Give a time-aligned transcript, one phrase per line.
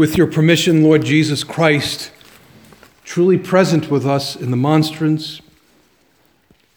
[0.00, 2.10] With your permission, Lord Jesus Christ,
[3.04, 5.42] truly present with us in the monstrance,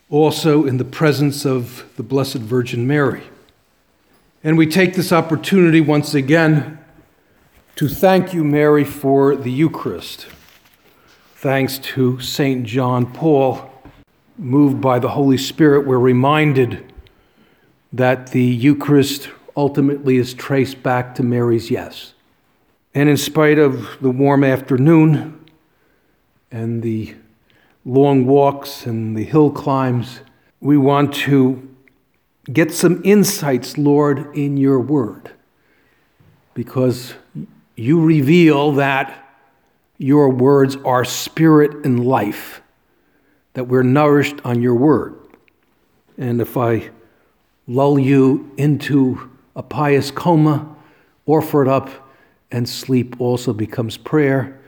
[0.09, 3.23] also in the presence of the Blessed Virgin Mary.
[4.43, 6.79] And we take this opportunity once again
[7.77, 10.27] to thank you, Mary, for the Eucharist.
[11.37, 12.65] Thanks to St.
[12.65, 13.71] John Paul,
[14.37, 16.91] moved by the Holy Spirit, we're reminded
[17.93, 22.13] that the Eucharist ultimately is traced back to Mary's yes.
[22.95, 25.43] And in spite of the warm afternoon
[26.51, 27.15] and the
[27.85, 30.19] long walks and the hill climbs,
[30.59, 31.69] we want to
[32.51, 35.31] get some insights, Lord, in your word.
[36.53, 37.15] Because
[37.75, 39.19] you reveal that
[39.97, 42.61] your words are spirit and life,
[43.53, 45.15] that we're nourished on your word.
[46.17, 46.91] And if I
[47.67, 50.75] lull you into a pious coma,
[51.25, 51.89] offer it up,
[52.53, 54.59] and sleep also becomes prayer,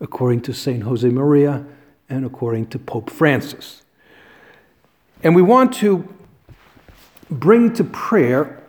[0.00, 0.82] according to St.
[0.82, 1.66] Josemaria
[2.08, 3.82] and according to Pope Francis.
[5.22, 6.08] And we want to
[7.30, 8.62] bring to prayer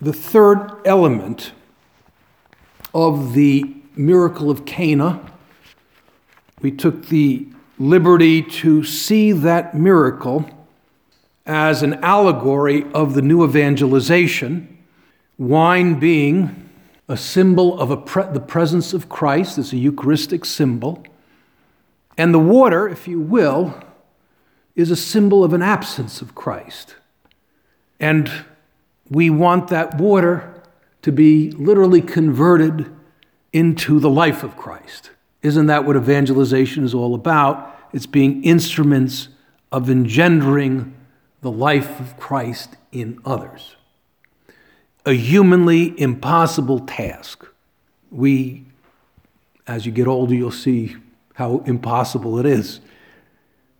[0.00, 1.52] the third element
[2.94, 5.20] of the miracle of Cana.
[6.62, 7.46] We took the
[7.78, 10.48] liberty to see that miracle
[11.44, 14.78] as an allegory of the new evangelization,
[15.36, 16.67] wine being
[17.08, 21.02] a symbol of a pre- the presence of Christ, it's a Eucharistic symbol,
[22.16, 23.80] and the water, if you will,
[24.74, 26.96] is a symbol of an absence of Christ.
[27.98, 28.30] And
[29.08, 30.62] we want that water
[31.02, 32.90] to be literally converted
[33.52, 35.10] into the life of Christ.
[35.42, 37.76] Isn't that what evangelization is all about?
[37.92, 39.28] It's being instruments
[39.72, 40.94] of engendering
[41.40, 43.76] the life of Christ in others.
[45.06, 47.46] A humanly impossible task.
[48.10, 48.64] We,
[49.66, 50.96] as you get older, you'll see
[51.34, 52.80] how impossible it is.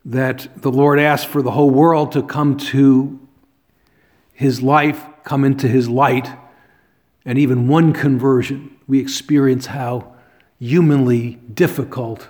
[0.05, 3.19] That the Lord asked for the whole world to come to
[4.33, 6.31] his life, come into his light,
[7.25, 10.15] and even one conversion, we experience how
[10.59, 12.29] humanly difficult,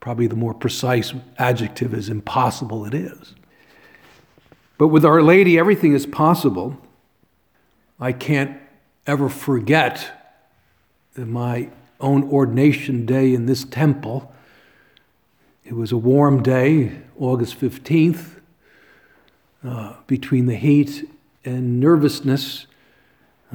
[0.00, 3.34] probably the more precise adjective is impossible it is.
[4.78, 6.78] But with Our Lady, everything is possible.
[7.98, 8.60] I can't
[9.06, 10.20] ever forget
[11.16, 14.32] my own ordination day in this temple.
[15.64, 18.40] It was a warm day, August 15th,
[19.62, 21.08] uh, between the heat
[21.44, 22.66] and nervousness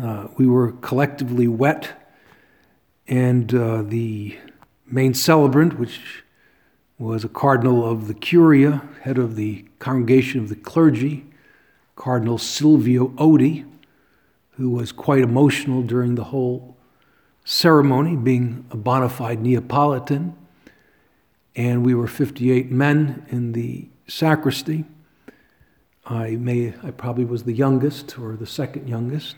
[0.01, 1.91] uh, we were collectively wet,
[3.07, 4.37] and uh, the
[4.85, 6.23] main celebrant, which
[6.97, 11.25] was a cardinal of the Curia, head of the Congregation of the Clergy,
[11.95, 13.65] Cardinal Silvio Oddi,
[14.59, 16.75] who was quite emotional during the whole
[17.45, 20.35] ceremony, being a bona fide Neapolitan.
[21.55, 24.83] And we were 58 men in the sacristy.
[26.05, 29.37] I may, I probably was the youngest or the second youngest.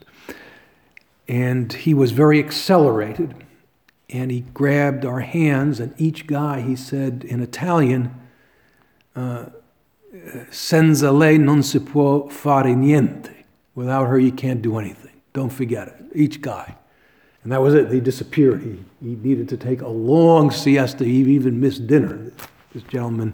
[1.27, 3.35] And he was very accelerated.
[4.09, 8.13] And he grabbed our hands, and each guy, he said in Italian,
[9.15, 9.45] uh,
[10.49, 13.45] Senza lei non si può fare niente.
[13.75, 15.00] Without her, you can't do anything.
[15.33, 15.95] Don't forget it.
[16.13, 16.75] Each guy.
[17.43, 17.91] And that was it.
[17.91, 18.61] He disappeared.
[18.61, 21.03] He, he needed to take a long siesta.
[21.03, 22.31] He even missed dinner.
[22.73, 23.33] This gentleman,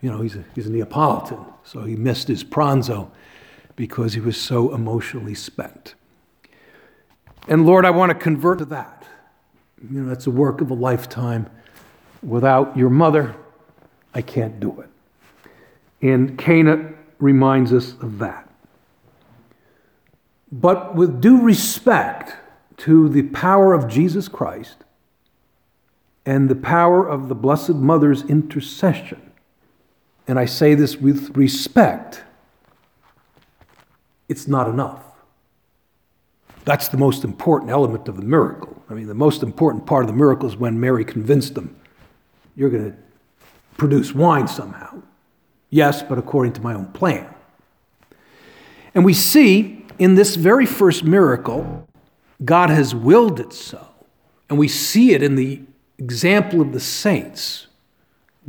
[0.00, 3.10] you know, he's a, he's a Neapolitan, so he missed his pranzo
[3.76, 5.94] because he was so emotionally spent.
[7.48, 9.06] And Lord, I want to convert to that.
[9.90, 11.48] You know, that's a work of a lifetime.
[12.22, 13.36] Without your mother,
[14.14, 14.88] I can't do it.
[16.00, 18.48] And Cana reminds us of that.
[20.50, 22.36] But with due respect
[22.78, 24.76] to the power of Jesus Christ
[26.26, 29.32] and the power of the Blessed Mother's intercession,
[30.26, 32.22] and I say this with respect,
[34.28, 35.02] it's not enough.
[36.64, 38.82] That's the most important element of the miracle.
[38.88, 41.76] I mean, the most important part of the miracle is when Mary convinced them,
[42.56, 42.96] you're going to
[43.76, 45.02] produce wine somehow.
[45.70, 47.32] Yes, but according to my own plan.
[48.94, 51.88] And we see in this very first miracle,
[52.44, 53.86] God has willed it so.
[54.48, 55.62] And we see it in the
[55.98, 57.66] example of the saints.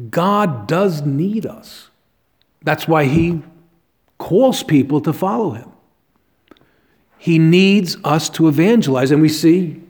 [0.10, 1.90] God does need us.
[2.64, 3.44] That's why he
[4.18, 5.72] calls people to follow him.
[7.18, 9.12] He needs us to evangelize.
[9.12, 9.82] And we see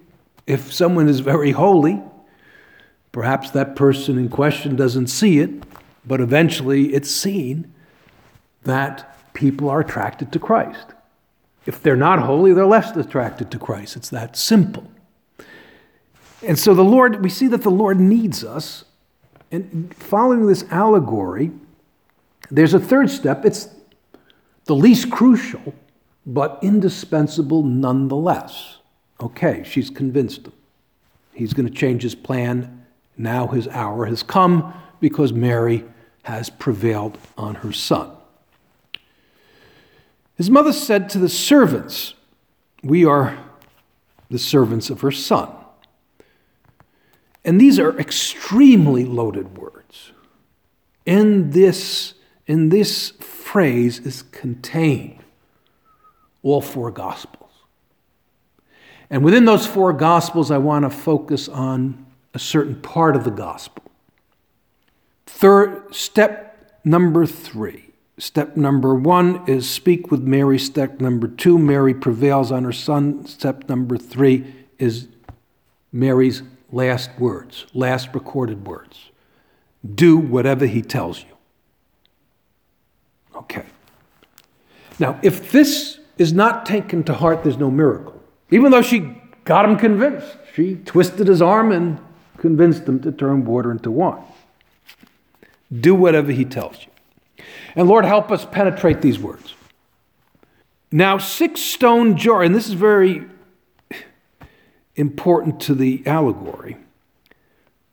[0.47, 2.01] if someone is very holy,
[3.11, 5.49] perhaps that person in question doesn't see it,
[6.05, 7.73] but eventually it's seen
[8.63, 10.94] that people are attracted to Christ.
[11.65, 13.95] If they're not holy, they're less attracted to Christ.
[13.95, 14.89] It's that simple.
[16.45, 18.85] And so the Lord, we see that the Lord needs us.
[19.51, 21.51] And following this allegory,
[22.51, 23.45] there's a third step.
[23.45, 23.69] It's
[24.65, 25.73] the least crucial,
[26.25, 28.77] but indispensable nonetheless.
[29.19, 30.53] Okay, she's convinced him.
[31.33, 32.85] He's going to change his plan.
[33.17, 35.83] Now his hour has come because Mary
[36.23, 38.12] has prevailed on her son.
[40.35, 42.13] His mother said to the servants,
[42.83, 43.37] We are
[44.29, 45.49] the servants of her son.
[47.43, 50.11] And these are extremely loaded words.
[51.05, 52.15] In this,
[52.47, 55.23] in this phrase is contained
[56.41, 57.51] all four gospels.
[59.09, 63.31] And within those four gospels, I want to focus on a certain part of the
[63.31, 63.83] gospel.
[65.25, 67.84] Third, step number three
[68.17, 70.57] Step number one is speak with Mary.
[70.57, 73.25] Step number two, Mary prevails on her son.
[73.25, 74.45] Step number three
[74.79, 75.09] is
[75.91, 76.41] Mary's
[76.71, 79.09] last words, last recorded words.
[79.94, 81.29] Do whatever he tells you.
[83.35, 83.65] Okay.
[84.97, 88.21] Now, if this is not taken to heart, there's no miracle.
[88.50, 89.13] Even though she
[89.44, 92.00] got him convinced, she twisted his arm and
[92.38, 94.23] convinced him to turn water into wine.
[95.77, 96.91] Do whatever he tells you.
[97.75, 99.53] And Lord, help us penetrate these words.
[100.91, 103.25] Now, six stone jar, and this is very
[104.95, 106.77] important to the allegory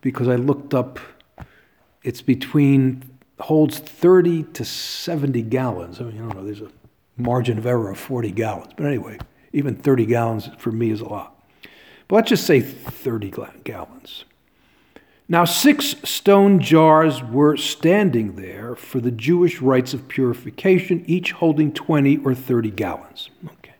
[0.00, 0.98] because I looked up,
[2.02, 3.02] it's between,
[3.40, 6.00] holds 30 to 70 gallons.
[6.00, 6.70] I mean, I don't know, there's a
[7.16, 8.72] margin of error of 40 gallons.
[8.76, 9.18] But anyway,
[9.52, 11.44] even 30 gallons for me is a lot.
[12.08, 13.32] But let's just say 30
[13.64, 14.24] gallons.
[15.32, 21.72] Now, six stone jars were standing there for the Jewish rites of purification, each holding
[21.72, 23.30] 20 or 30 gallons.
[23.46, 23.72] Okay.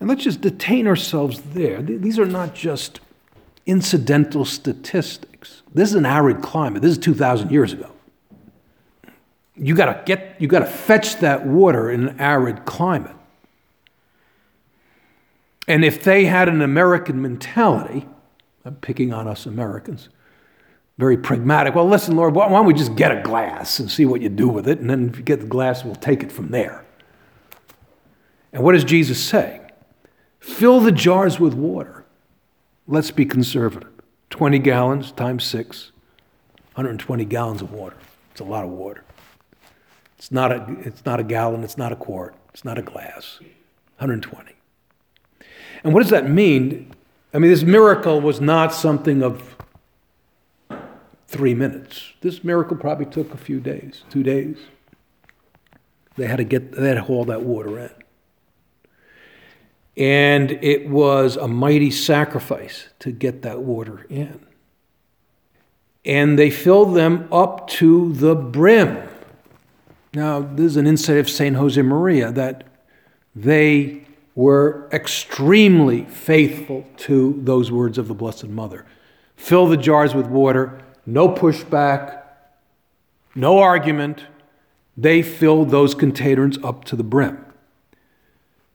[0.00, 1.80] And let's just detain ourselves there.
[1.80, 2.98] These are not just
[3.66, 5.62] incidental statistics.
[5.72, 6.82] This is an arid climate.
[6.82, 7.92] This is 2,000 years ago.
[9.54, 13.14] You got to get you got to fetch that water in an arid climate.
[15.68, 18.08] And if they had an American mentality,
[18.64, 20.08] I'm picking on us Americans,
[20.98, 21.74] very pragmatic.
[21.74, 24.48] Well, listen, Lord, why don't we just get a glass and see what you do
[24.48, 24.78] with it?
[24.78, 26.84] And then if you get the glass, we'll take it from there.
[28.52, 29.60] And what does Jesus say?
[30.40, 32.04] Fill the jars with water.
[32.86, 33.88] Let's be conservative.
[34.30, 35.92] 20 gallons times six,
[36.74, 37.96] 120 gallons of water.
[38.30, 39.04] It's a lot of water.
[40.16, 43.38] It's not a, it's not a gallon, it's not a quart, it's not a glass.
[43.98, 44.52] 120.
[45.84, 46.94] And what does that mean?
[47.34, 49.56] I mean, this miracle was not something of
[51.32, 52.12] three minutes.
[52.20, 54.58] This miracle probably took a few days, two days.
[56.16, 57.90] They had to get, they had to haul that water in.
[59.96, 64.44] And it was a mighty sacrifice to get that water in.
[66.04, 69.08] And they filled them up to the brim.
[70.14, 71.56] Now, this is an insight of St.
[71.56, 72.64] Josemaria that
[73.34, 78.84] they were extremely faithful to those words of the Blessed Mother.
[79.36, 82.22] Fill the jars with water, no pushback,
[83.34, 84.24] no argument.
[84.96, 87.44] They filled those containers up to the brim.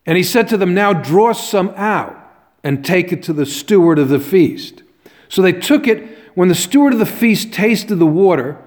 [0.06, 2.16] And he said to them, Now draw some out
[2.64, 4.84] and take it to the steward of the feast.
[5.30, 6.16] So they took it.
[6.34, 8.62] When the steward of the feast tasted the water,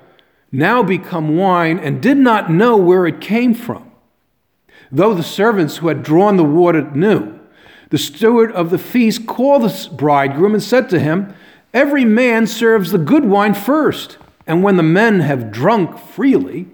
[0.52, 3.90] now become wine, and did not know where it came from,
[4.90, 7.38] though the servants who had drawn the water knew,
[7.90, 11.32] the steward of the feast called the bridegroom and said to him,
[11.72, 16.66] Every man serves the good wine first, and when the men have drunk freely,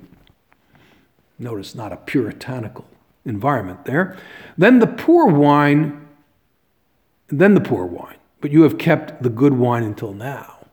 [1.39, 2.87] notice not a puritanical
[3.25, 4.17] environment there,
[4.57, 6.07] then the poor wine,
[7.29, 8.17] then the poor wine.
[8.41, 10.67] But you have kept the good wine until now.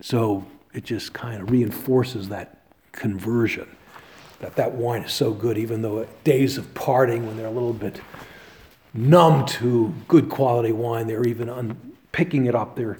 [0.00, 2.60] So it just kind of reinforces that
[2.92, 3.68] conversion
[4.40, 7.72] that that wine is so good, even though days of parting when they're a little
[7.72, 8.00] bit
[8.92, 12.76] numb to good quality wine, they're even un- picking it up.
[12.76, 12.98] They're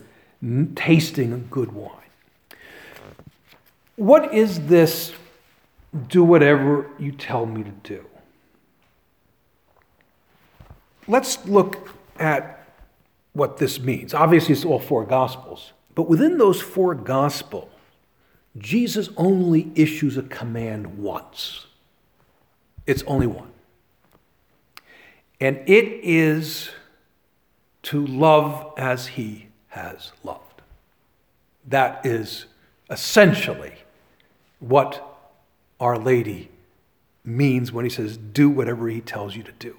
[0.74, 1.90] tasting a good wine.
[3.96, 5.12] What is this
[6.08, 8.04] do whatever you tell me to do?
[11.08, 12.68] let's look at
[13.32, 14.14] what this means.
[14.14, 15.72] Obviously, it's all four Gospels.
[15.94, 17.70] But within those four Gospels,
[18.56, 21.66] Jesus only issues a command once.
[22.86, 23.50] It's only one.
[25.40, 26.70] And it is
[27.82, 29.45] to love as he
[29.76, 30.62] has loved.
[31.68, 32.46] That is
[32.88, 33.74] essentially
[34.58, 35.04] what
[35.78, 36.50] Our Lady
[37.24, 39.76] means when he says, do whatever he tells you to do.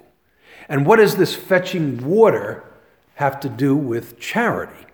[0.69, 2.63] And what does this fetching water
[3.15, 4.85] have to do with charity?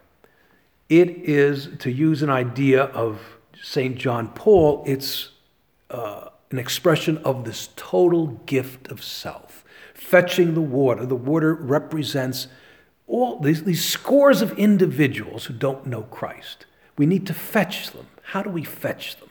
[0.88, 3.20] It is, to use an idea of
[3.62, 3.98] St.
[3.98, 5.32] John Paul, it's
[5.90, 9.66] uh, an expression of this total gift of self.
[9.94, 12.48] Fetching the water, the water represents
[13.14, 16.66] all these, these scores of individuals who don't know Christ.
[16.98, 18.08] We need to fetch them.
[18.24, 19.30] How do we fetch them?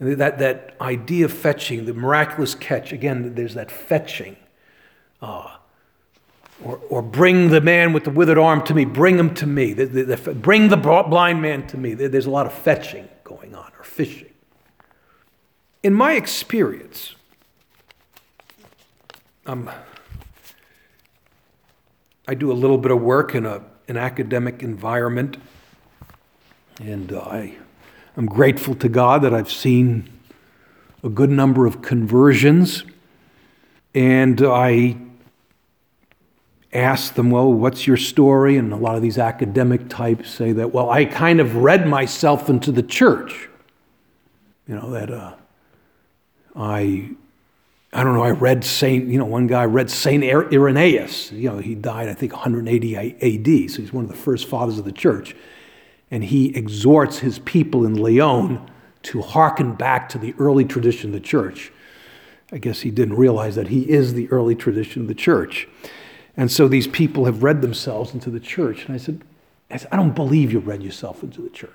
[0.00, 4.36] And that, that idea of fetching, the miraculous catch, again, there's that fetching.
[5.20, 5.56] Uh,
[6.64, 9.74] or, or bring the man with the withered arm to me, bring him to me,
[9.74, 11.92] the, the, the, bring the blind man to me.
[11.92, 14.32] There's a lot of fetching going on, or fishing.
[15.82, 17.14] In my experience,
[19.44, 19.70] um,
[22.28, 25.36] I do a little bit of work in a, an academic environment,
[26.80, 27.54] and I,
[28.16, 30.10] I'm grateful to God that I've seen
[31.04, 32.82] a good number of conversions,
[33.94, 34.96] and I
[36.72, 38.56] ask them, Well, what's your story?
[38.56, 42.48] And a lot of these academic types say that, Well, I kind of read myself
[42.48, 43.48] into the church.
[44.66, 45.34] You know, that uh,
[46.56, 47.10] I,
[47.96, 51.32] I don't know, I read Saint, you know, one guy read Saint Irenaeus.
[51.32, 54.78] You know, he died, I think, 180 AD, so he's one of the first fathers
[54.78, 55.34] of the church.
[56.10, 58.70] And he exhorts his people in Lyon
[59.04, 61.72] to hearken back to the early tradition of the church.
[62.52, 65.66] I guess he didn't realize that he is the early tradition of the church.
[66.36, 68.84] And so these people have read themselves into the church.
[68.84, 69.22] And I said,
[69.70, 71.70] I, said, I don't believe you read yourself into the church.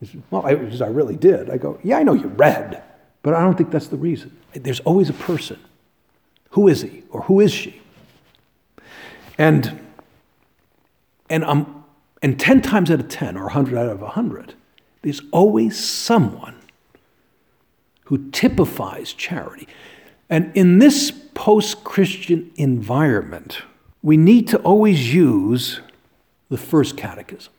[0.00, 1.50] He said, well, I, I really did.
[1.50, 2.82] I go, yeah, I know you read,
[3.22, 4.36] but I don't think that's the reason.
[4.54, 5.58] There's always a person.
[6.50, 7.80] Who is he or who is she?
[9.36, 9.80] And,
[11.28, 11.84] and, um,
[12.22, 14.54] and 10 times out of 10 or 100 out of 100,
[15.02, 16.56] there's always someone
[18.04, 19.68] who typifies charity.
[20.30, 23.62] And in this post Christian environment,
[24.02, 25.80] we need to always use
[26.48, 27.52] the first catechism.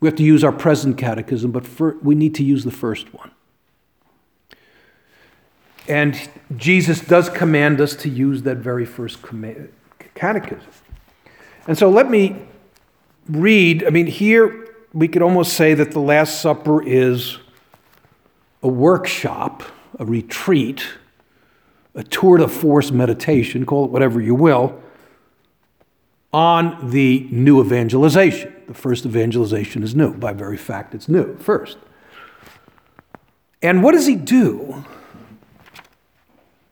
[0.00, 1.64] We have to use our present catechism, but
[2.04, 3.30] we need to use the first one.
[5.88, 9.18] And Jesus does command us to use that very first
[10.14, 10.70] catechism.
[11.66, 12.36] And so let me
[13.28, 13.84] read.
[13.84, 17.38] I mean, here we could almost say that the Last Supper is
[18.62, 19.62] a workshop,
[19.98, 20.86] a retreat
[21.94, 24.80] a tour de force meditation, call it whatever you will,
[26.32, 28.52] on the new evangelization.
[28.66, 30.14] The first evangelization is new.
[30.14, 31.76] By very fact, it's new first.
[33.60, 34.84] And what does he do?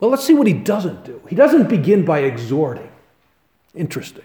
[0.00, 1.20] Well, let's see what he doesn't do.
[1.28, 2.90] He doesn't begin by exhorting.
[3.74, 4.24] Interesting.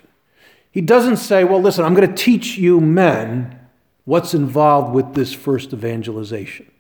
[0.72, 3.60] He doesn't say, well, listen, I'm going to teach you men
[4.06, 6.72] what's involved with this first evangelization.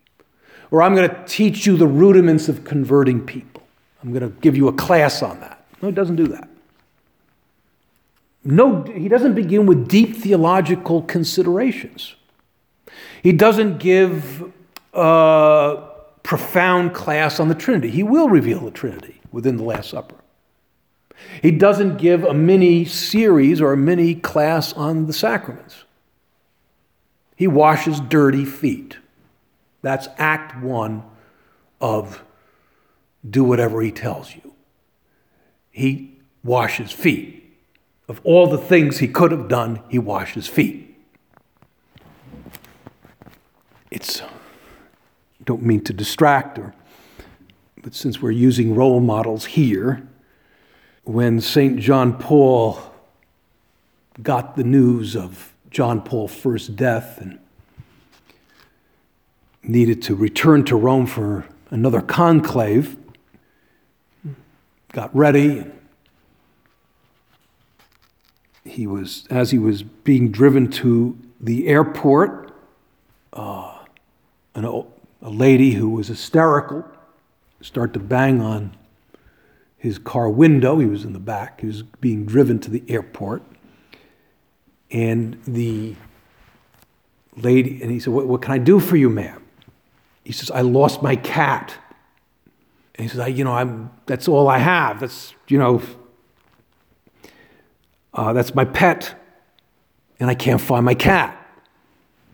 [0.72, 3.64] Or I'm going to teach you the rudiments of converting people.
[4.02, 5.66] I'm going to give you a class on that.
[5.82, 6.50] No, he doesn't do that.
[8.44, 12.16] No, he doesn't begin with deep theological considerations.
[13.24, 14.52] He doesn't give
[14.94, 15.95] a
[16.25, 17.91] profound class on the Trinity.
[17.91, 20.15] He will reveal the Trinity within the Last Supper.
[21.44, 25.84] He doesn't give a mini series or a mini class on the sacraments.
[27.36, 28.98] He washes dirty feet.
[29.84, 31.03] That's Act One
[31.79, 32.24] of
[33.27, 34.55] do whatever he tells you.
[35.70, 37.55] He washes feet.
[38.08, 40.98] Of all the things he could have done, he washes feet.
[43.91, 44.24] It's,
[45.46, 46.74] don't mean to distract her,
[47.82, 50.08] but since we're using role models here,
[51.04, 51.80] when St.
[51.80, 52.80] John Paul
[54.22, 57.40] got the news of John Paul's first death and
[59.62, 62.98] needed to return to Rome for another conclave,
[64.94, 65.66] got ready.
[68.64, 72.56] He was, as he was being driven to the airport,
[73.34, 73.80] uh,
[74.56, 74.86] an,
[75.25, 76.86] a lady who was hysterical
[77.60, 78.77] start to bang on
[79.75, 80.77] his car window.
[80.77, 81.62] He was in the back.
[81.62, 83.41] He was being driven to the airport.
[84.91, 85.96] And the
[87.36, 89.44] lady, and he said, What, what can I do for you, ma'am?
[90.24, 91.75] He says, I lost my cat.
[92.94, 95.00] And he says, I, you know, I'm, that's all I have.
[95.00, 95.82] That's, you know,
[98.13, 99.20] uh, that's my pet,
[100.20, 101.36] and I can't find my cat.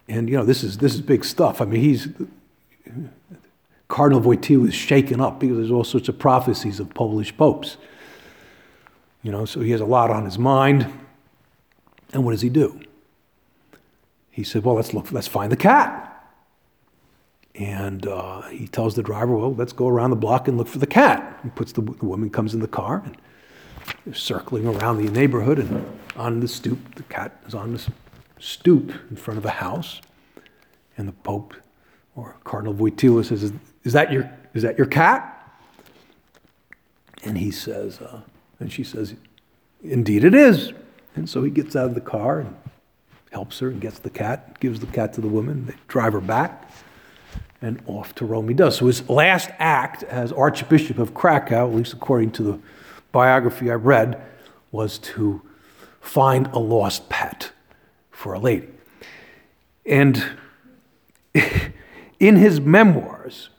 [0.10, 1.62] And, you know, this is, this is big stuff.
[1.62, 2.10] I mean, he's,
[3.88, 7.77] Cardinal Wojtyła is shaken up because there's all sorts of prophecies of Polish popes.
[9.21, 10.88] You know, so he has a lot on his mind.
[12.13, 12.79] And what does he do?
[14.31, 16.07] He said, Well, let's look, let's find the cat.
[17.53, 20.79] And uh, he tells the driver, Well, let's go around the block and look for
[20.79, 21.39] the cat.
[21.43, 23.17] He puts the, the woman comes in the car and
[24.05, 27.88] they're circling around the neighborhood and on the stoop, the cat is on the
[28.39, 30.01] stoop in front of a house.
[30.98, 31.55] And the Pope
[32.15, 33.51] or Cardinal Wojtyła says,
[33.84, 35.27] Is that your, is that your cat?
[37.24, 38.22] And he says, uh,
[38.60, 39.15] and she says,
[39.84, 40.74] Indeed it is.
[41.15, 42.56] And so he gets out of the car and
[43.32, 45.65] helps her and gets the cat, gives the cat to the woman.
[45.65, 46.70] They drive her back,
[47.62, 48.77] and off to Rome he does.
[48.77, 52.60] So his last act as Archbishop of Krakow, at least according to the
[53.12, 54.22] biography I read,
[54.72, 55.41] was to
[56.00, 57.51] find a lost pet
[58.10, 58.68] for a lady.
[59.86, 60.24] And
[62.22, 63.50] in his memoirs,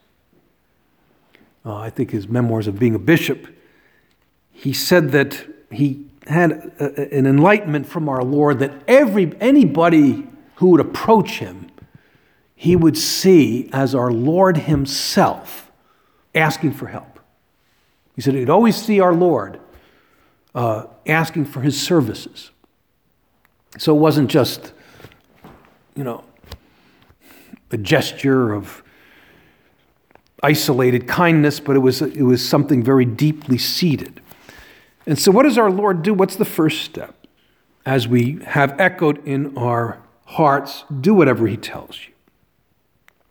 [1.67, 3.49] uh, I think his memoirs of being a bishop,
[4.53, 10.69] he said that he had a, an enlightenment from our Lord that every anybody who
[10.69, 11.67] would approach him,
[12.55, 15.73] he would see as our Lord himself
[16.33, 17.19] asking for help.
[18.15, 19.59] He said he'd always see our Lord
[20.55, 22.53] uh, asking for his services.
[23.79, 24.73] So it wasn't just,
[25.97, 26.23] you know,
[27.73, 28.83] a gesture of
[30.43, 34.21] isolated kindness, but it was, it was something very deeply seated.
[35.07, 36.15] And so, what does our Lord do?
[36.15, 37.15] What's the first step?
[37.85, 42.13] As we have echoed in our hearts, do whatever He tells you.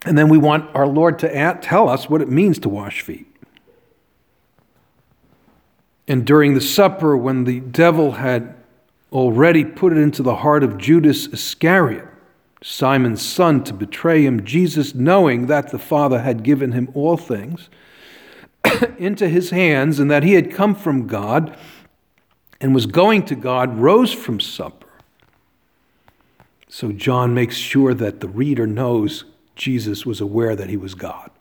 [0.05, 3.27] And then we want our Lord to tell us what it means to wash feet.
[6.07, 8.55] And during the supper, when the devil had
[9.13, 12.07] already put it into the heart of Judas Iscariot,
[12.63, 17.69] Simon's son, to betray him, Jesus, knowing that the Father had given him all things,
[18.97, 21.57] into his hands and that he had come from God
[22.59, 24.87] and was going to God, rose from supper.
[26.67, 31.31] So John makes sure that the reader knows Jesus was aware that he was God.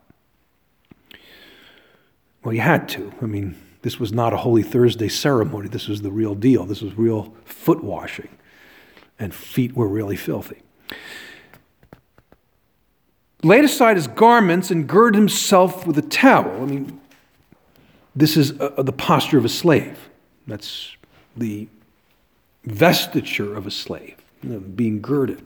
[2.43, 3.13] Well, he had to.
[3.21, 5.69] I mean, this was not a Holy Thursday ceremony.
[5.69, 6.65] This was the real deal.
[6.65, 8.31] This was real foot washing,
[9.19, 10.63] and feet were really filthy
[13.42, 16.62] laid aside his garments and girded himself with a towel.
[16.62, 17.00] I mean,
[18.14, 20.09] this is a, uh, the posture of a slave.
[20.46, 20.96] That's
[21.37, 21.68] the
[22.64, 25.44] vestiture of a slave, you know, being girded.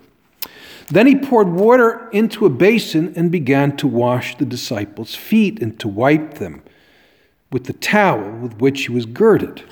[0.88, 5.78] Then he poured water into a basin and began to wash the disciples' feet and
[5.80, 6.62] to wipe them
[7.50, 9.62] with the towel with which he was girded.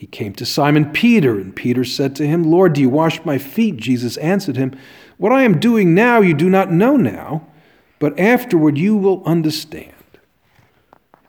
[0.00, 3.36] He came to Simon Peter, and Peter said to him, Lord, do you wash my
[3.36, 3.76] feet?
[3.76, 4.74] Jesus answered him,
[5.18, 7.46] What I am doing now you do not know now,
[7.98, 9.92] but afterward you will understand.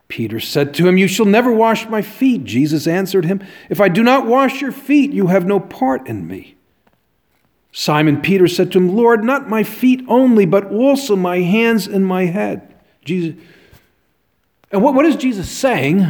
[0.08, 2.46] Peter said to him, You shall never wash my feet.
[2.46, 6.26] Jesus answered him, If I do not wash your feet, you have no part in
[6.26, 6.56] me.
[7.74, 12.08] Simon Peter said to him, Lord, not my feet only, but also my hands and
[12.08, 12.74] my head.
[13.04, 13.38] Jesus.
[14.72, 16.10] And what, what is Jesus saying?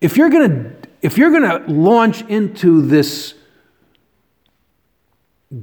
[0.00, 3.34] If you're going to if you're going to launch into this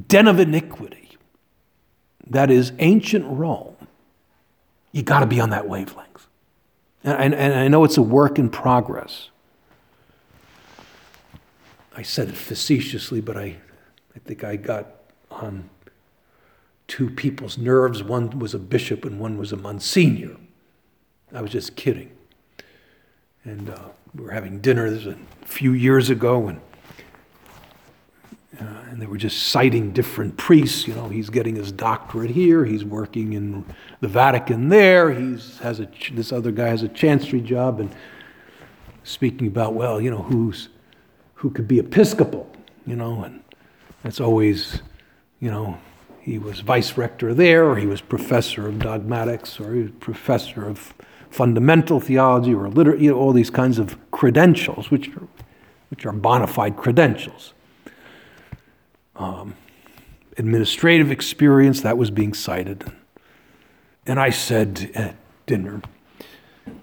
[0.07, 1.17] den of iniquity
[2.27, 3.75] that is ancient Rome,
[4.91, 6.27] you got to be on that wavelength.
[7.03, 9.29] And, and, I know it's a work in progress.
[11.95, 13.55] I said it facetiously, but I,
[14.15, 14.87] I think I got
[15.31, 15.69] on
[16.87, 18.03] two people's nerves.
[18.03, 20.35] One was a bishop and one was a monsignor.
[21.33, 22.11] I was just kidding.
[23.45, 26.61] And uh, we were having dinner this a few years ago, and
[28.59, 30.87] uh, and they were just citing different priests.
[30.87, 32.65] You know, he's getting his doctorate here.
[32.65, 33.65] He's working in
[34.01, 35.11] the Vatican there.
[35.11, 37.93] He's has a this other guy has a chancery job, and
[39.03, 40.69] speaking about well, you know, who's
[41.35, 42.51] who could be Episcopal,
[42.85, 43.41] you know, and
[44.03, 44.81] that's always,
[45.39, 45.77] you know,
[46.19, 50.67] he was vice rector there, or he was professor of dogmatics, or he was professor
[50.67, 50.93] of
[51.29, 55.27] fundamental theology, or liter- you know, all these kinds of credentials, which are,
[55.89, 57.53] which are bona fide credentials
[59.19, 59.53] um,
[60.37, 62.91] administrative experience that was being cited.
[64.07, 65.15] And I said at
[65.45, 65.81] dinner,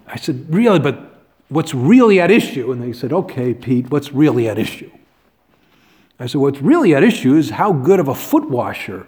[0.07, 2.71] I said, really, but what's really at issue?
[2.71, 4.91] And they said, okay, Pete, what's really at issue?
[6.21, 9.07] I said, what's really at issue is how good of a foot washer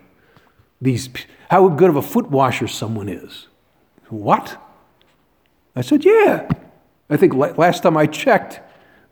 [0.81, 1.09] these,
[1.51, 3.48] how good of a foot washer someone is.
[4.09, 4.61] What?
[5.78, 6.50] I said, yeah.
[7.08, 8.60] I think last time I checked,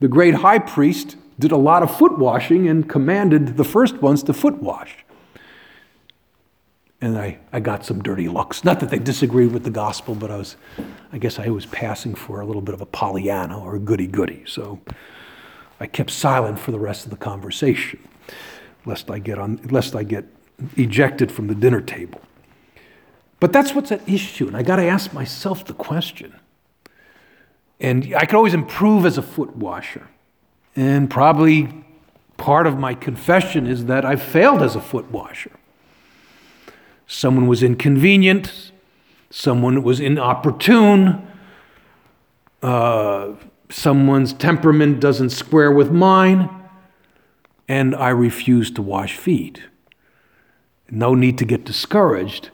[0.00, 4.24] the great high priest did a lot of foot washing and commanded the first ones
[4.24, 5.04] to foot wash.
[7.00, 8.64] And I, I got some dirty looks.
[8.64, 10.56] Not that they disagreed with the gospel, but I was,
[11.12, 14.08] I guess I was passing for a little bit of a Pollyanna or a goody
[14.08, 14.42] goody.
[14.44, 14.80] So
[15.78, 18.00] I kept silent for the rest of the conversation,
[18.86, 20.24] lest I get on, lest I get
[20.76, 22.20] ejected from the dinner table.
[23.38, 26.34] But that's what's at issue, and I got to ask myself the question.
[27.80, 30.08] And I could always improve as a foot washer.
[30.74, 31.84] And probably
[32.36, 35.52] part of my confession is that I failed as a foot washer.
[37.06, 38.72] Someone was inconvenient,
[39.30, 41.26] someone was inopportune,
[42.62, 43.32] uh,
[43.70, 46.50] someone's temperament doesn't square with mine,
[47.68, 49.62] and I refuse to wash feet.
[50.90, 52.50] No need to get discouraged,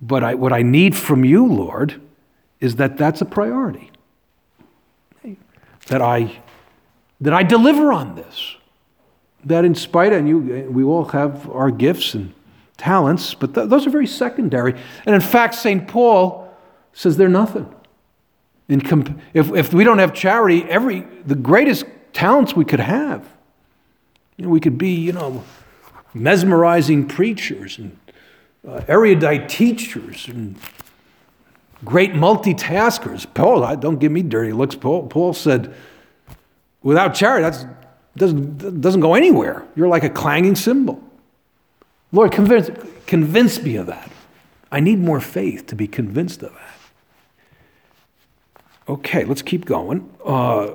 [0.00, 2.00] but I, what I need from you, Lord,
[2.60, 3.90] is that that's a priority.
[5.88, 6.40] That I,
[7.20, 8.56] that I deliver on this.
[9.44, 10.38] That in spite, and you,
[10.70, 12.32] we all have our gifts and
[12.76, 14.74] talents, but th- those are very secondary.
[15.04, 15.86] And in fact, St.
[15.86, 16.50] Paul
[16.92, 17.72] says they're nothing.
[18.68, 23.28] In comp- if, if we don't have charity, every, the greatest talents we could have,
[24.36, 25.44] you know, we could be, you know,
[26.14, 27.98] mesmerizing preachers and
[28.66, 30.56] uh, erudite teachers and
[31.84, 33.26] great multitaskers.
[33.34, 34.74] Paul, don't give me dirty looks.
[34.74, 35.74] Paul, Paul said,
[36.82, 37.66] without charity, that
[38.16, 39.66] doesn't, doesn't go anywhere.
[39.76, 41.02] You're like a clanging cymbal.
[42.12, 42.70] Lord, convince,
[43.06, 44.10] convince me of that.
[44.70, 46.70] I need more faith to be convinced of that.
[48.88, 50.12] Okay, let's keep going.
[50.24, 50.74] Uh,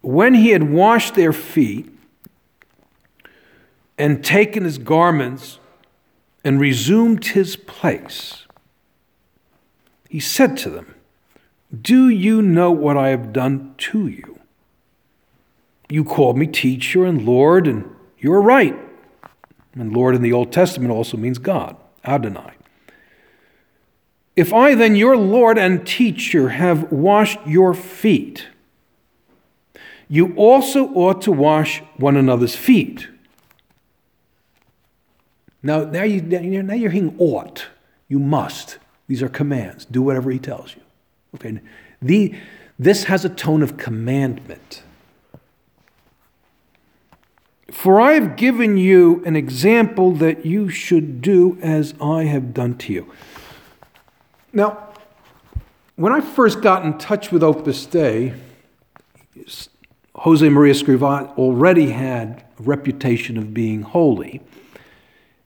[0.00, 1.90] when he had washed their feet
[3.98, 5.58] and taken his garments
[6.44, 8.41] and resumed his place,
[10.12, 10.94] he said to them,
[11.80, 14.40] Do you know what I have done to you?
[15.88, 18.78] You called me teacher and Lord, and you are right
[19.74, 22.52] and Lord in the Old Testament also means God, Adonai.
[24.36, 28.48] If I, then, your Lord and teacher, have washed your feet,
[30.08, 33.08] you also ought to wash one another's feet.
[35.62, 37.68] Now, now, you, now you're hearing ought.
[38.08, 38.76] You must.
[39.12, 39.84] These are commands.
[39.84, 40.80] Do whatever he tells you.
[41.34, 41.60] Okay.
[42.00, 42.34] The,
[42.78, 44.82] this has a tone of commandment.
[47.70, 52.78] For I have given you an example that you should do as I have done
[52.78, 53.12] to you.
[54.54, 54.88] Now,
[55.96, 58.32] when I first got in touch with Opus Dei,
[60.16, 64.40] Josemaria Escrivá already had a reputation of being holy.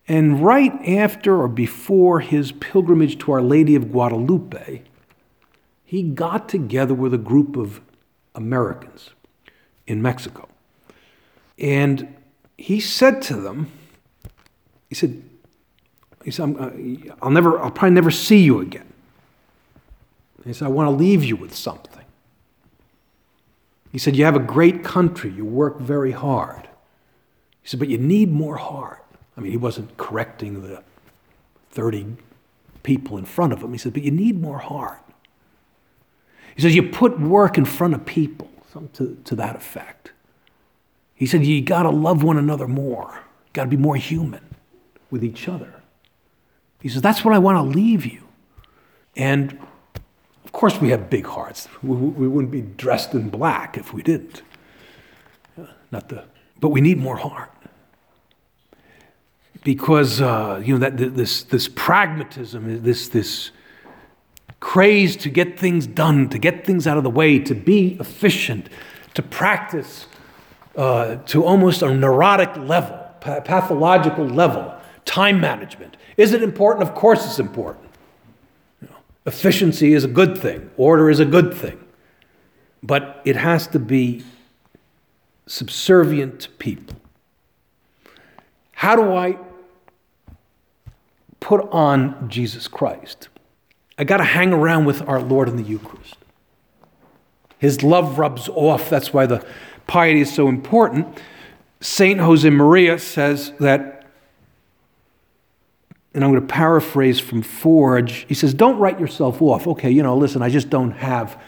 [0.09, 4.83] And right after or before his pilgrimage to Our Lady of Guadalupe,
[5.85, 7.81] he got together with a group of
[8.35, 9.11] Americans
[9.87, 10.49] in Mexico.
[11.59, 12.15] And
[12.57, 13.71] he said to them,
[14.89, 15.23] he said,
[16.25, 16.71] he said, uh,
[17.23, 18.93] I'll never, I'll probably never see you again.
[20.45, 22.05] He said, I want to leave you with something.
[23.91, 25.31] He said, You have a great country.
[25.31, 26.69] You work very hard.
[27.63, 29.03] He said, But you need more heart.
[29.37, 30.83] I mean, he wasn't correcting the
[31.71, 32.17] 30
[32.83, 33.73] people in front of him.
[33.73, 35.03] He said, But you need more heart.
[36.55, 40.13] He says, You put work in front of people, something to, to that effect.
[41.15, 43.21] He said, You got to love one another more.
[43.53, 44.45] Got to be more human
[45.11, 45.83] with each other.
[46.81, 48.23] He says, That's what I want to leave you.
[49.17, 49.59] And
[50.45, 51.69] of course, we have big hearts.
[51.83, 54.43] We, we wouldn't be dressed in black if we didn't.
[55.91, 56.25] Not the,
[56.61, 57.51] but we need more heart.
[59.67, 63.51] Because, uh, you know, that, this, this pragmatism, this, this
[64.61, 68.69] craze to get things done, to get things out of the way, to be efficient,
[69.15, 70.07] to practice
[70.77, 74.73] uh, to almost a neurotic level, pathological level,
[75.05, 75.97] time management.
[76.17, 76.89] Is it important?
[76.89, 77.91] Of course it's important.
[78.81, 81.85] You know, efficiency is a good thing, order is a good thing.
[82.85, 84.23] But it has to be
[85.49, 86.95] subservient to people.
[88.71, 89.39] How do I
[91.47, 93.29] put on Jesus Christ?
[93.97, 96.17] I got to hang around with our Lord in the Eucharist.
[97.59, 98.91] His love rubs off.
[98.91, 99.47] That's why the
[99.87, 101.07] piety is so important,
[101.81, 102.19] St.
[102.19, 104.07] Josemaria says that,
[106.15, 109.69] and I'm going to paraphrase from Forge, he says, Don't write yourself off.
[109.69, 111.41] Okay, you know, listen, I just don't have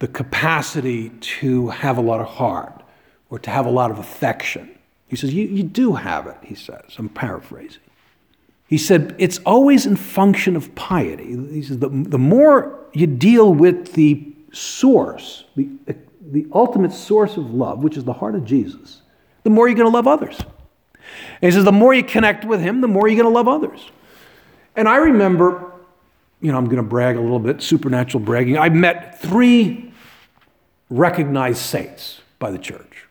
[0.00, 2.82] the capacity to have a lot of heart
[3.28, 4.76] or to have a lot of affection.
[5.06, 6.96] He says, You, you do have it, he says.
[6.98, 7.82] I'm paraphrasing.
[8.70, 11.36] He said, It's always in function of piety.
[11.52, 15.68] He says, The, the more you deal with the source, the
[16.30, 19.02] the ultimate source of love, which is the heart of Jesus,
[19.42, 20.38] the more you're going to love others.
[21.42, 23.48] And he says, the more you connect with him, the more you're going to love
[23.48, 23.90] others.
[24.76, 25.72] And I remember,
[26.40, 28.58] you know, I'm going to brag a little bit, supernatural bragging.
[28.58, 29.92] I met three
[30.88, 33.06] recognized saints by the church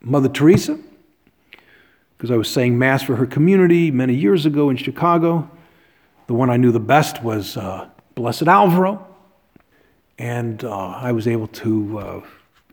[0.00, 0.78] Mother Teresa,
[2.24, 5.46] because I was saying Mass for her community many years ago in Chicago.
[6.26, 9.06] The one I knew the best was uh, Blessed Alvaro.
[10.18, 12.20] And uh, I was able to uh,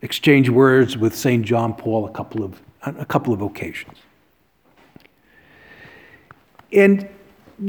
[0.00, 1.44] exchange words with St.
[1.44, 3.98] John Paul a couple of, a couple of occasions.
[6.72, 7.06] And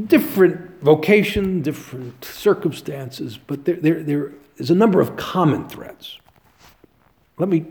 [0.06, 6.18] different vocation, different circumstances, but there, there, there is a number of common threads.
[7.38, 7.66] Let me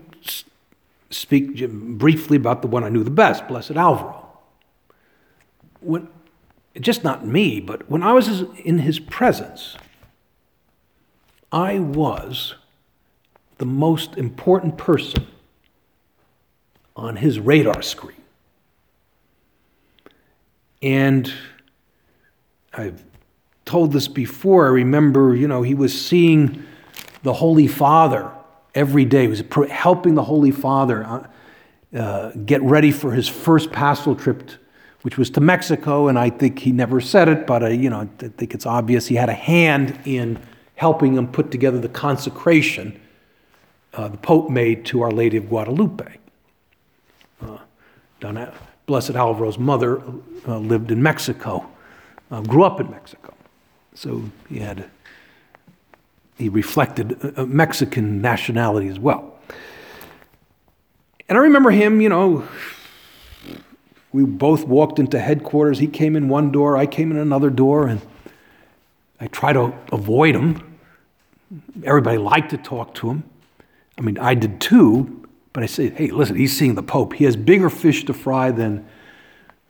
[1.13, 4.27] speak briefly about the one I knew the best, Blessed Alvaro.
[5.79, 6.07] When,
[6.79, 9.75] just not me, but when I was in his presence,
[11.51, 12.55] I was
[13.59, 15.27] the most important person
[16.95, 18.17] on his radar screen.
[20.81, 21.31] And
[22.73, 23.03] I've
[23.65, 24.65] told this before.
[24.65, 26.65] I remember, you know, he was seeing
[27.21, 28.31] the Holy Father
[28.75, 29.23] every day.
[29.23, 31.27] He was helping the Holy Father uh,
[31.97, 34.49] uh, get ready for his first pastoral trip,
[35.01, 36.07] which was to Mexico.
[36.07, 39.07] And I think he never said it, but I, you know, I think it's obvious
[39.07, 40.39] he had a hand in
[40.75, 42.99] helping him put together the consecration
[43.93, 46.17] uh, the Pope made to Our Lady of Guadalupe.
[47.41, 47.57] Uh,
[48.19, 48.53] Donna,
[48.87, 50.01] Blessed Alvaro's mother
[50.47, 51.69] uh, lived in Mexico
[52.33, 53.33] uh, grew up in Mexico.
[53.93, 54.89] So he had,
[56.37, 59.37] he reflected a Mexican nationality as well.
[61.29, 62.47] And I remember him, you know,
[64.11, 65.79] we both walked into headquarters.
[65.79, 68.01] He came in one door, I came in another door, and
[69.19, 70.77] I tried to avoid him.
[71.83, 73.23] Everybody liked to talk to him.
[73.97, 77.13] I mean, I did too, but I said, hey, listen, he's seeing the Pope.
[77.13, 78.85] He has bigger fish to fry than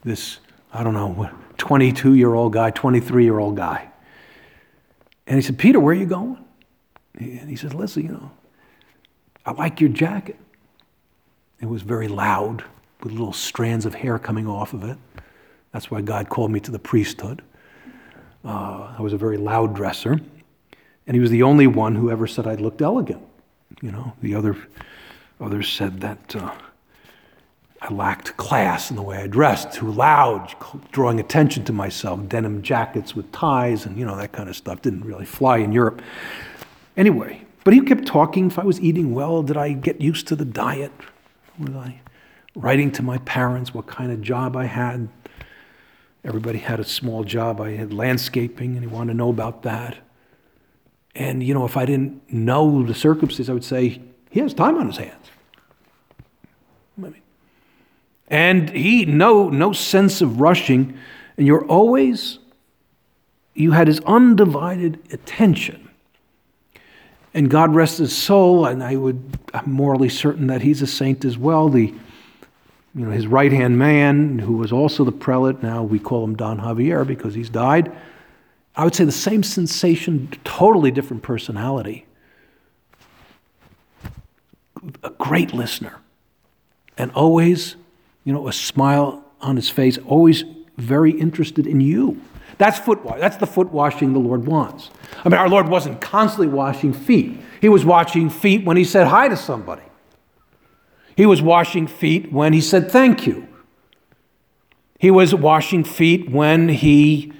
[0.02, 0.38] this,
[0.72, 3.88] I don't know, 22 year old guy, 23 year old guy.
[5.26, 6.38] And he said, Peter, where are you going?
[7.18, 8.30] And he said, Listen, you know,
[9.46, 10.36] I like your jacket.
[11.60, 12.64] It was very loud
[13.02, 14.98] with little strands of hair coming off of it.
[15.72, 17.42] That's why God called me to the priesthood.
[18.44, 20.20] Uh, I was a very loud dresser.
[21.06, 23.22] And he was the only one who ever said I looked elegant.
[23.82, 24.56] You know, the other
[25.40, 26.54] others said that uh,
[27.80, 30.54] I lacked class in the way I dressed, too loud,
[30.92, 34.80] drawing attention to myself, denim jackets with ties and, you know, that kind of stuff.
[34.80, 36.00] Didn't really fly in Europe.
[36.96, 38.46] Anyway, but he kept talking.
[38.46, 40.92] If I was eating well, did I get used to the diet?
[41.58, 42.00] Was I
[42.54, 45.08] writing to my parents what kind of job I had?
[46.24, 47.60] Everybody had a small job.
[47.60, 49.98] I had landscaping, and he wanted to know about that.
[51.14, 54.76] And, you know, if I didn't know the circumstances, I would say, he has time
[54.76, 55.30] on his hands.
[56.98, 57.14] I mean,
[58.28, 60.98] and he, no, no sense of rushing.
[61.36, 62.38] And you're always,
[63.54, 65.88] you had his undivided attention.
[67.34, 71.24] And God rest his soul, and I would, I'm morally certain that he's a saint
[71.24, 71.68] as well.
[71.68, 71.92] The,
[72.94, 76.36] you know, his right hand man, who was also the prelate, now we call him
[76.36, 77.92] Don Javier because he's died.
[78.76, 82.06] I would say the same sensation, totally different personality.
[85.02, 86.00] A great listener,
[86.96, 87.74] and always
[88.24, 90.44] you know, a smile on his face, always
[90.78, 92.20] very interested in you.
[92.58, 93.00] That's foot.
[93.18, 94.90] That's the foot washing the Lord wants.
[95.24, 97.40] I mean, our Lord wasn't constantly washing feet.
[97.60, 99.82] He was washing feet when he said hi to somebody.
[101.16, 103.48] He was washing feet when he said thank you.
[104.98, 107.32] He was washing feet when he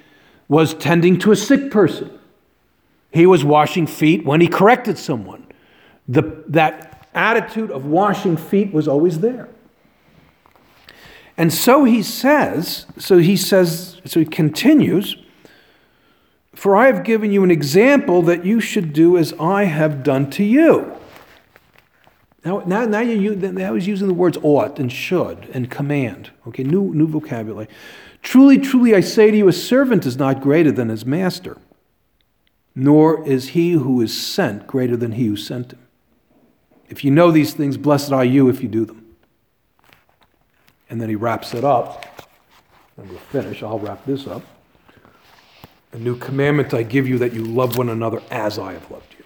[0.49, 2.19] was tending to a sick person.
[3.11, 5.47] He was washing feet when he corrected someone.
[6.09, 9.49] The, that attitude of washing feet was always there.
[11.37, 15.17] And so he says, so he says, so he continues,
[16.55, 20.31] For I have given you an example that you should do as I have done
[20.31, 20.95] to you.
[22.45, 26.31] Now, now, now you, now he's using the words ought and should and command.
[26.47, 27.69] Okay, new, new vocabulary.
[28.23, 31.57] Truly, truly, I say to you, a servant is not greater than his master,
[32.75, 35.81] nor is he who is sent greater than he who sent him.
[36.89, 39.04] If you know these things, blessed are you if you do them.
[40.95, 42.07] And then he wraps it up.
[42.97, 43.65] And we'll finish.
[43.65, 44.45] I'll wrap this up.
[45.91, 49.13] A new commandment I give you that you love one another as I have loved
[49.19, 49.25] you.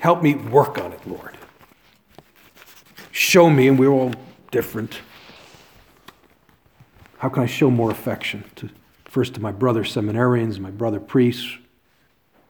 [0.00, 1.36] Help me work on it, Lord.
[3.10, 4.14] Show me, and we're all
[4.50, 5.00] different.
[7.18, 8.70] How can I show more affection to
[9.04, 11.58] first to my brother seminarians, my brother priests,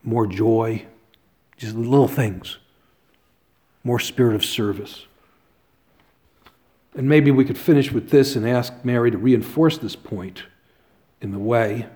[0.05, 0.87] more joy,
[1.57, 2.59] Just little things.
[3.83, 5.09] More spirit of service.
[6.99, 10.43] And maybe we could finish with this and ask Mary to reinforce this point
[11.21, 11.87] in the way.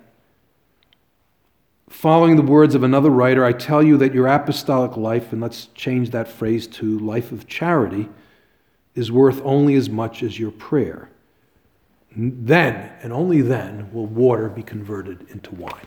[1.91, 5.67] Following the words of another writer, I tell you that your apostolic life, and let's
[5.75, 8.11] change that phrase to life of charity,
[8.95, 11.11] is worth only as much as your prayer.
[12.15, 15.87] Then, and only then, will water be converted into wine.